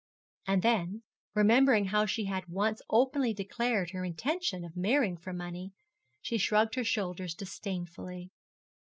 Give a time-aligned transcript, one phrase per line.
[0.47, 1.03] And then,
[1.35, 5.73] remembering how she had once openly declared her intention of marrying for money,
[6.23, 8.31] she shrugged her shoulders disdainfully.